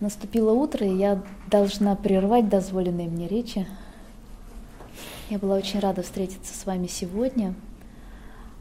[0.00, 3.66] Наступило утро, и я должна прервать дозволенные мне речи.
[5.30, 7.54] Я была очень рада встретиться с вами сегодня.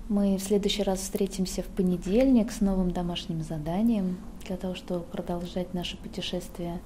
[0.09, 5.73] Мы в следующий раз встретимся в понедельник с новым домашним заданием для того, чтобы продолжать
[5.73, 6.79] наше путешествие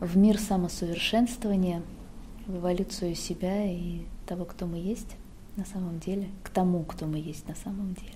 [0.00, 1.82] в мир самосовершенствования,
[2.46, 5.16] в эволюцию себя и того, кто мы есть
[5.56, 8.12] на самом деле, к тому, кто мы есть на самом деле.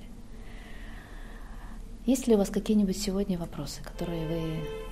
[2.07, 4.90] Есть ли у вас какие-нибудь сегодня вопросы, которые вы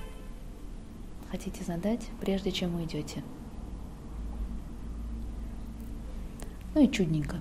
[1.29, 3.23] хотите задать, прежде чем уйдете?
[6.75, 7.37] Ну и чудненько.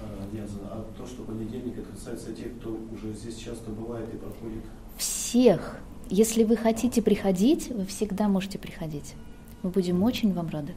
[0.00, 0.28] А,
[0.70, 4.64] а то, что понедельник, это касается тех, кто уже здесь часто бывает и проходит?
[4.96, 5.78] Всех.
[6.08, 9.14] Если вы хотите приходить, вы всегда можете приходить.
[9.62, 10.74] Мы будем очень вам рады.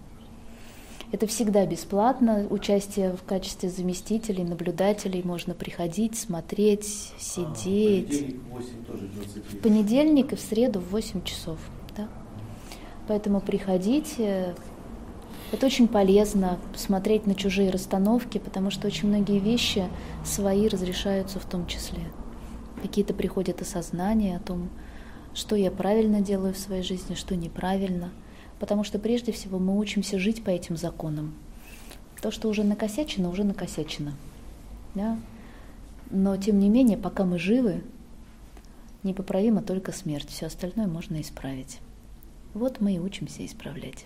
[1.11, 2.45] Это всегда бесплатно.
[2.49, 8.35] Участие в качестве заместителей, наблюдателей можно приходить, смотреть, сидеть.
[8.51, 9.41] А, в понедельник в 8 тоже 23.
[9.43, 11.59] В понедельник и в среду в 8 часов.
[13.09, 14.55] Поэтому приходите.
[15.51, 19.89] Это очень полезно смотреть на чужие расстановки, потому что очень многие вещи
[20.23, 22.03] свои разрешаются в том числе.
[22.81, 24.69] Какие-то приходят осознания о том,
[25.33, 28.11] что я правильно делаю в своей жизни, что неправильно–
[28.59, 31.33] Потому что прежде всего мы учимся жить по этим законам.
[32.21, 34.13] То, что уже накосячено, уже накосячено.
[34.93, 35.17] Да?
[36.11, 37.81] Но тем не менее, пока мы живы,
[39.03, 40.29] непоправима только смерть.
[40.29, 41.79] Все остальное можно исправить.
[42.53, 44.05] Вот мы и учимся исправлять.